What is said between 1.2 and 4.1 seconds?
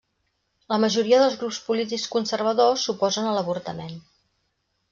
dels grups polítics conservadors s'oposen a l'avortament.